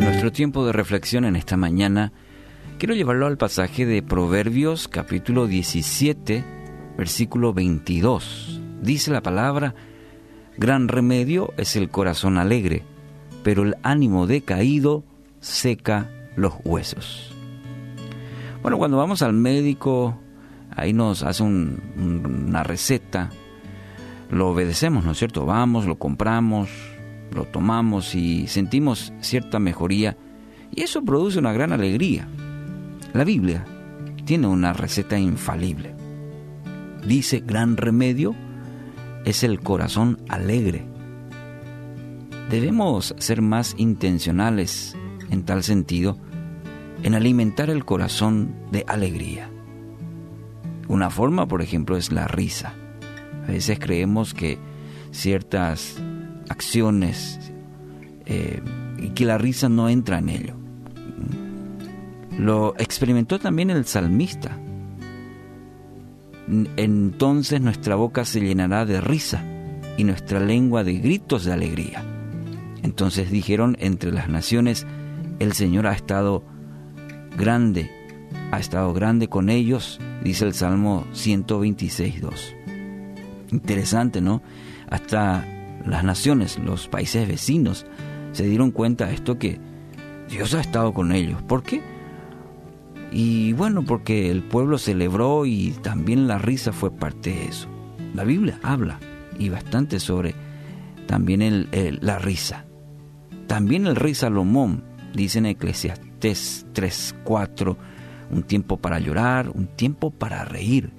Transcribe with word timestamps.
En 0.00 0.06
nuestro 0.06 0.32
tiempo 0.32 0.64
de 0.64 0.72
reflexión 0.72 1.26
en 1.26 1.36
esta 1.36 1.58
mañana, 1.58 2.10
quiero 2.78 2.94
llevarlo 2.94 3.26
al 3.26 3.36
pasaje 3.36 3.84
de 3.84 4.02
Proverbios 4.02 4.88
capítulo 4.88 5.46
17, 5.46 6.42
versículo 6.96 7.52
22. 7.52 8.62
Dice 8.80 9.10
la 9.10 9.20
palabra, 9.20 9.74
Gran 10.56 10.88
remedio 10.88 11.52
es 11.58 11.76
el 11.76 11.90
corazón 11.90 12.38
alegre, 12.38 12.82
pero 13.44 13.62
el 13.62 13.76
ánimo 13.82 14.26
decaído 14.26 15.04
seca 15.40 16.10
los 16.34 16.54
huesos. 16.64 17.34
Bueno, 18.62 18.78
cuando 18.78 18.96
vamos 18.96 19.20
al 19.20 19.34
médico, 19.34 20.18
ahí 20.74 20.94
nos 20.94 21.22
hace 21.22 21.42
una 21.42 22.62
receta, 22.62 23.28
lo 24.30 24.48
obedecemos, 24.48 25.04
¿no 25.04 25.12
es 25.12 25.18
cierto? 25.18 25.44
Vamos, 25.44 25.84
lo 25.84 25.98
compramos, 25.98 26.70
lo 27.32 27.44
tomamos 27.44 28.14
y 28.14 28.46
sentimos 28.46 29.12
cierta 29.20 29.58
mejoría 29.58 30.16
y 30.74 30.82
eso 30.82 31.02
produce 31.02 31.38
una 31.38 31.52
gran 31.52 31.72
alegría. 31.72 32.28
La 33.12 33.24
Biblia 33.24 33.64
tiene 34.24 34.46
una 34.46 34.72
receta 34.72 35.18
infalible. 35.18 35.94
Dice, 37.06 37.40
gran 37.40 37.76
remedio 37.76 38.34
es 39.24 39.42
el 39.42 39.60
corazón 39.60 40.18
alegre. 40.28 40.84
Debemos 42.50 43.14
ser 43.18 43.42
más 43.42 43.74
intencionales 43.78 44.96
en 45.30 45.44
tal 45.44 45.62
sentido 45.62 46.18
en 47.02 47.14
alimentar 47.14 47.70
el 47.70 47.84
corazón 47.84 48.54
de 48.70 48.84
alegría. 48.86 49.50
Una 50.88 51.08
forma, 51.10 51.46
por 51.46 51.62
ejemplo, 51.62 51.96
es 51.96 52.12
la 52.12 52.28
risa. 52.28 52.74
A 53.44 53.52
veces 53.52 53.78
creemos 53.78 54.34
que 54.34 54.58
ciertas 55.12 55.96
acciones 56.50 57.38
eh, 58.26 58.60
y 58.98 59.10
que 59.10 59.24
la 59.24 59.38
risa 59.38 59.68
no 59.68 59.88
entra 59.88 60.18
en 60.18 60.28
ello. 60.28 60.54
Lo 62.38 62.74
experimentó 62.78 63.38
también 63.38 63.70
el 63.70 63.86
salmista. 63.86 64.58
Entonces 66.76 67.60
nuestra 67.60 67.94
boca 67.94 68.24
se 68.24 68.40
llenará 68.40 68.84
de 68.84 69.00
risa 69.00 69.44
y 69.96 70.04
nuestra 70.04 70.40
lengua 70.40 70.82
de 70.82 70.94
gritos 70.94 71.44
de 71.44 71.52
alegría. 71.52 72.04
Entonces 72.82 73.30
dijeron 73.30 73.76
entre 73.78 74.10
las 74.10 74.28
naciones, 74.28 74.86
el 75.38 75.52
Señor 75.52 75.86
ha 75.86 75.92
estado 75.92 76.42
grande, 77.36 77.90
ha 78.50 78.58
estado 78.58 78.92
grande 78.92 79.28
con 79.28 79.48
ellos, 79.50 80.00
dice 80.24 80.44
el 80.46 80.54
Salmo 80.54 81.06
126.2. 81.14 82.32
Interesante, 83.52 84.20
¿no? 84.20 84.42
Hasta 84.88 85.44
las 85.84 86.04
naciones, 86.04 86.58
los 86.58 86.88
países 86.88 87.26
vecinos, 87.26 87.86
se 88.32 88.44
dieron 88.44 88.70
cuenta 88.70 89.06
de 89.06 89.14
esto 89.14 89.38
que 89.38 89.58
Dios 90.28 90.54
ha 90.54 90.60
estado 90.60 90.92
con 90.92 91.12
ellos. 91.12 91.42
¿Por 91.42 91.62
qué? 91.62 91.82
Y 93.12 93.52
bueno, 93.54 93.84
porque 93.84 94.30
el 94.30 94.42
pueblo 94.42 94.78
celebró 94.78 95.46
y 95.46 95.72
también 95.82 96.28
la 96.28 96.38
risa 96.38 96.72
fue 96.72 96.90
parte 96.92 97.30
de 97.30 97.44
eso. 97.46 97.68
La 98.14 98.24
Biblia 98.24 98.58
habla 98.62 99.00
y 99.38 99.48
bastante 99.48 99.98
sobre 99.98 100.34
también 101.06 101.42
el, 101.42 101.68
la 102.02 102.18
risa. 102.18 102.66
También 103.48 103.86
el 103.86 103.96
rey 103.96 104.14
Salomón, 104.14 104.84
dice 105.12 105.38
en 105.38 105.46
Eclesiastés 105.46 106.66
3:4, 106.72 107.76
un 108.30 108.44
tiempo 108.44 108.76
para 108.76 109.00
llorar, 109.00 109.50
un 109.50 109.66
tiempo 109.66 110.12
para 110.12 110.44
reír, 110.44 110.92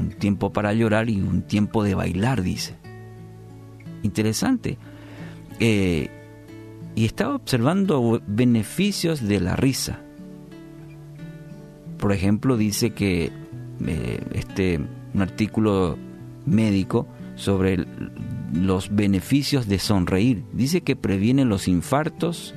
un 0.00 0.10
tiempo 0.10 0.52
para 0.52 0.72
llorar 0.72 1.08
y 1.08 1.20
un 1.20 1.42
tiempo 1.42 1.84
de 1.84 1.94
bailar, 1.94 2.42
dice 2.42 2.80
interesante. 4.02 4.78
Eh, 5.58 6.10
y 6.94 7.04
estaba 7.04 7.34
observando 7.34 8.20
beneficios 8.26 9.26
de 9.26 9.40
la 9.40 9.56
risa. 9.56 10.00
Por 11.98 12.12
ejemplo, 12.12 12.56
dice 12.56 12.90
que 12.90 13.30
eh, 13.86 14.20
este 14.34 14.80
un 15.14 15.22
artículo 15.22 15.98
médico 16.46 17.06
sobre 17.36 17.86
los 18.52 18.94
beneficios 18.94 19.66
de 19.68 19.78
sonreír. 19.78 20.44
Dice 20.52 20.82
que 20.82 20.96
previene 20.96 21.44
los 21.44 21.68
infartos, 21.68 22.54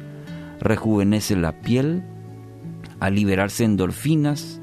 rejuvenece 0.59 1.35
la 1.35 1.61
piel, 1.61 2.03
al 2.99 3.15
liberarse 3.15 3.63
endorfinas, 3.63 4.61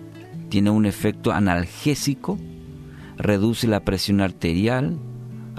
tiene 0.48 0.70
un 0.70 0.86
efecto 0.86 1.32
analgésico, 1.32 2.38
reduce 3.16 3.66
la 3.66 3.84
presión 3.84 4.20
arterial, 4.20 4.98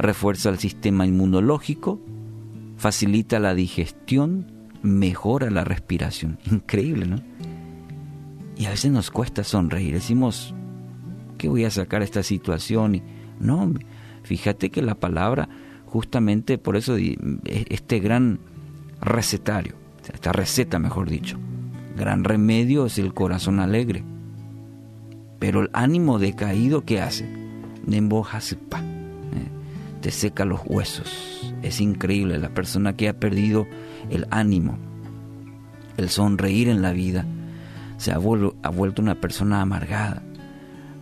refuerza 0.02 0.50
el 0.50 0.58
sistema 0.58 1.06
inmunológico, 1.06 2.00
facilita 2.78 3.40
la 3.40 3.54
digestión, 3.54 4.52
mejora 4.82 5.50
la 5.50 5.64
respiración. 5.64 6.40
Increíble, 6.52 7.06
¿no? 7.06 7.22
Y 8.58 8.66
a 8.66 8.72
veces 8.72 8.92
nos 8.92 9.10
cuesta 9.12 9.44
sonreír. 9.44 9.94
Decimos, 9.94 10.54
¿qué 11.38 11.48
voy 11.48 11.66
a 11.66 11.72
sacar 11.72 12.04
esta 12.04 12.24
situación? 12.24 12.96
Y, 12.96 13.04
no, 13.40 13.74
fíjate 14.24 14.70
que 14.70 14.82
la 14.82 14.96
palabra, 14.96 15.50
justamente 15.88 16.58
por 16.58 16.76
eso, 16.76 16.96
este 17.46 18.00
gran 18.00 18.40
recetario, 19.02 19.76
esta 20.14 20.32
receta, 20.32 20.78
mejor 20.80 21.10
dicho, 21.10 21.38
gran 21.98 22.24
remedio 22.24 22.86
es 22.86 22.98
el 22.98 23.14
corazón 23.14 23.60
alegre. 23.60 24.04
Pero 25.40 25.62
el 25.62 25.70
ánimo 25.74 26.20
decaído, 26.20 26.86
¿qué 26.86 27.02
hace? 27.02 27.28
pa 28.70 28.91
te 30.02 30.12
seca 30.12 30.46
los 30.46 30.62
huesos. 30.66 31.54
Es 31.62 31.80
increíble 31.80 32.38
la 32.40 32.50
persona 32.50 32.94
que 32.94 33.08
ha 33.08 33.14
perdido 33.14 33.68
el 34.10 34.28
ánimo, 34.32 34.78
el 35.98 36.10
sonreír 36.10 36.68
en 36.68 36.82
la 36.82 36.92
vida, 36.92 37.26
se 37.98 38.12
ha, 38.12 38.18
vuelto 38.18 39.02
una 39.02 39.16
persona 39.16 39.62
amargada. 39.62 40.24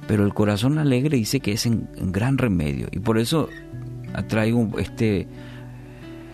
Pero 0.07 0.25
el 0.25 0.33
corazón 0.33 0.77
alegre 0.77 1.17
dice 1.17 1.39
que 1.39 1.53
es 1.53 1.65
un 1.65 1.87
gran 2.11 2.37
remedio 2.37 2.87
y 2.91 2.99
por 2.99 3.19
eso 3.19 3.47
traigo 4.27 4.77
este 4.79 5.27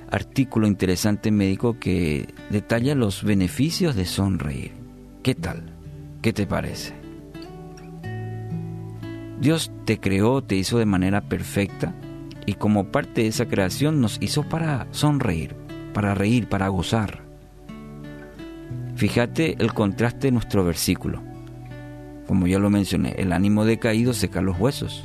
artículo 0.09 0.65
interesante 0.65 1.29
médico 1.29 1.77
que 1.77 2.33
detalla 2.49 2.95
los 2.95 3.23
beneficios 3.23 3.95
de 3.95 4.05
sonreír. 4.05 4.71
¿Qué 5.23 5.35
tal? 5.35 5.73
¿Qué 6.21 6.31
te 6.33 6.47
parece? 6.47 6.93
Dios 9.41 9.71
te 9.83 9.99
creó, 9.99 10.41
te 10.41 10.55
hizo 10.55 10.79
de 10.79 10.85
manera 10.85 11.21
perfecta 11.21 11.93
y 12.45 12.53
como 12.53 12.91
parte 12.91 13.21
de 13.21 13.27
esa 13.27 13.47
creación 13.47 14.01
nos 14.01 14.17
hizo 14.21 14.43
para 14.43 14.87
sonreír, 14.91 15.55
para 15.93 16.13
reír, 16.13 16.47
para 16.47 16.67
gozar. 16.67 17.23
Fíjate 18.95 19.55
el 19.59 19.73
contraste 19.73 20.27
de 20.27 20.31
nuestro 20.31 20.63
versículo. 20.63 21.21
Como 22.27 22.47
ya 22.47 22.59
lo 22.59 22.69
mencioné, 22.69 23.15
el 23.17 23.33
ánimo 23.33 23.65
decaído 23.65 24.13
seca 24.13 24.41
los 24.41 24.59
huesos. 24.59 25.03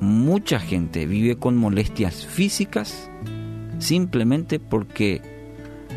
Mucha 0.00 0.58
gente 0.58 1.06
vive 1.06 1.36
con 1.36 1.56
molestias 1.56 2.26
físicas 2.26 3.08
simplemente 3.78 4.58
porque 4.58 5.22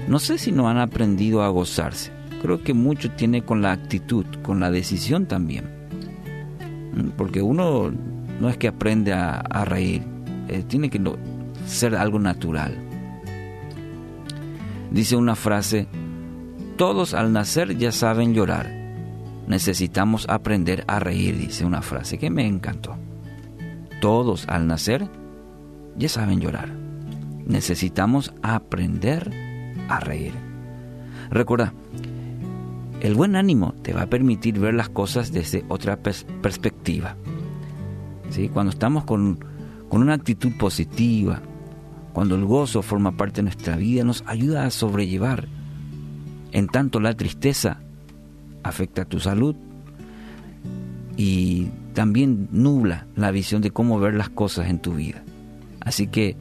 no 0.07 0.19
sé 0.19 0.37
si 0.37 0.51
no 0.51 0.69
han 0.69 0.77
aprendido 0.77 1.41
a 1.41 1.49
gozarse. 1.49 2.11
Creo 2.41 2.61
que 2.61 2.73
mucho 2.73 3.11
tiene 3.11 3.43
con 3.43 3.61
la 3.61 3.71
actitud, 3.71 4.25
con 4.43 4.59
la 4.59 4.69
decisión 4.69 5.25
también. 5.25 5.65
Porque 7.17 7.41
uno 7.41 7.91
no 8.39 8.49
es 8.49 8.57
que 8.57 8.67
aprende 8.67 9.13
a, 9.13 9.37
a 9.37 9.65
reír, 9.65 10.03
eh, 10.47 10.63
tiene 10.67 10.89
que 10.89 11.01
ser 11.65 11.95
algo 11.95 12.19
natural. 12.19 12.75
Dice 14.91 15.15
una 15.15 15.35
frase, 15.35 15.87
todos 16.77 17.13
al 17.13 17.33
nacer 17.33 17.77
ya 17.77 17.91
saben 17.91 18.33
llorar. 18.33 18.69
Necesitamos 19.47 20.27
aprender 20.29 20.83
a 20.87 20.99
reír, 20.99 21.37
dice 21.37 21.65
una 21.65 21.81
frase 21.81 22.17
que 22.17 22.29
me 22.29 22.47
encantó. 22.47 22.95
Todos 24.01 24.47
al 24.47 24.67
nacer 24.67 25.07
ya 25.97 26.09
saben 26.09 26.39
llorar. 26.39 26.69
Necesitamos 27.45 28.33
aprender 28.41 29.31
a 29.87 29.99
reír. 29.99 30.33
Recuerda, 31.29 31.73
el 33.01 33.13
buen 33.13 33.35
ánimo 33.35 33.73
te 33.81 33.93
va 33.93 34.03
a 34.03 34.09
permitir 34.09 34.59
ver 34.59 34.73
las 34.73 34.89
cosas 34.89 35.31
desde 35.31 35.63
otra 35.67 35.97
perspectiva. 35.97 37.15
¿Sí? 38.29 38.49
Cuando 38.49 38.71
estamos 38.71 39.03
con 39.03 39.39
con 39.95 40.01
una 40.01 40.15
actitud 40.15 40.51
positiva, 40.57 41.41
cuando 42.11 42.35
el 42.35 42.43
gozo 42.43 42.81
forma 42.81 43.15
parte 43.15 43.37
de 43.37 43.43
nuestra 43.43 43.77
vida, 43.77 44.03
nos 44.03 44.25
ayuda 44.27 44.65
a 44.65 44.69
sobrellevar. 44.69 45.47
En 46.51 46.67
tanto 46.67 46.99
la 46.99 47.13
tristeza 47.13 47.79
afecta 48.61 49.05
tu 49.05 49.21
salud 49.21 49.55
y 51.15 51.69
también 51.93 52.49
nubla 52.51 53.07
la 53.15 53.31
visión 53.31 53.61
de 53.61 53.71
cómo 53.71 53.97
ver 53.97 54.15
las 54.15 54.27
cosas 54.27 54.69
en 54.69 54.79
tu 54.79 54.95
vida. 54.95 55.23
Así 55.79 56.07
que 56.07 56.35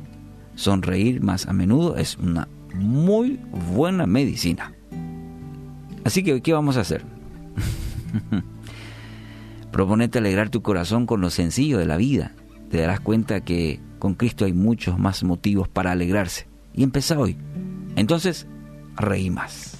sonreír 0.57 1.23
más 1.23 1.47
a 1.47 1.53
menudo 1.53 1.97
es 1.97 2.17
una 2.17 2.49
muy 2.75 3.39
buena 3.73 4.05
medicina. 4.05 4.73
Así 6.03 6.25
que, 6.25 6.41
¿qué 6.41 6.53
vamos 6.53 6.77
a 6.77 6.81
hacer? 6.81 7.05
Proponete 9.71 10.19
alegrar 10.19 10.51
tu 10.51 10.61
corazón 10.61 11.07
con 11.07 11.21
lo 11.21 11.31
sencillo 11.31 11.79
de 11.79 11.87
la 11.87 11.97
vida 11.97 12.33
te 12.71 12.79
darás 12.79 13.01
cuenta 13.01 13.43
que 13.43 13.81
con 13.99 14.15
Cristo 14.15 14.45
hay 14.45 14.53
muchos 14.53 14.99
más 14.99 15.23
motivos 15.25 15.69
para 15.69 15.93
alegrarse. 15.93 16.47
Y 16.75 16.83
empieza 16.83 17.19
hoy. 17.19 17.37
Entonces, 17.97 18.47
reí 18.97 19.31
más. 19.31 19.73